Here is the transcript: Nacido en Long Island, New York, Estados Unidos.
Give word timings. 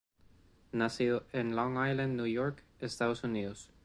Nacido 0.71 1.27
en 1.31 1.55
Long 1.55 1.73
Island, 1.87 2.17
New 2.17 2.25
York, 2.25 2.63
Estados 2.79 3.23
Unidos. 3.23 3.69